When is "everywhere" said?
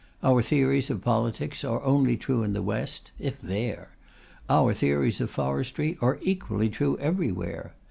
6.97-7.75